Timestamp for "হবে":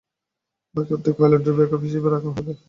2.29-2.51